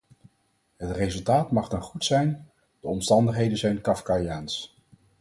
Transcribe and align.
Het 0.77 0.91
resultaat 0.91 1.51
mag 1.51 1.67
dan 1.69 1.81
goed 1.81 2.05
zijn, 2.05 2.51
de 2.79 2.87
omstandigheden 2.87 3.57
zijn 3.57 3.81
kafkaiaans. 3.81 4.75